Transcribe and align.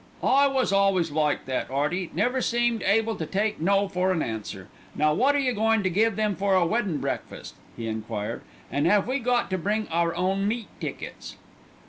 "I 0.23 0.47
was 0.47 0.71
always 0.73 1.11
like 1.11 1.45
that, 1.45 1.69
'Earty. 1.69 2.09
Never 2.11 2.41
seemed 2.41 2.81
able 2.81 3.15
to 3.17 3.25
take 3.27 3.61
no 3.61 3.87
for 3.87 4.11
an 4.11 4.23
answer. 4.23 4.67
Now 4.95 5.13
wot 5.13 5.35
are 5.35 5.39
you 5.39 5.53
goin' 5.53 5.83
to 5.83 5.91
give 5.91 6.17
'em 6.17 6.35
for 6.35 6.55
a 6.55 6.65
weddin' 6.65 6.97
breakfast?" 6.97 7.53
he 7.77 7.85
enquired. 7.87 8.41
"An' 8.71 8.89
'ave 8.89 9.07
we 9.07 9.19
got 9.19 9.51
to 9.51 9.59
bring 9.59 9.87
our 9.89 10.15
own 10.15 10.47
meat 10.47 10.69
tickets?" 10.79 11.35